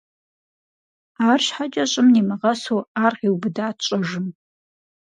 АрщхьэкӀэ 1.29 1.83
щӀым 1.91 2.07
нимыгъэсу 2.13 2.79
ар 3.03 3.13
къиубыдат 3.19 3.77
щӀэжым. 3.85 4.27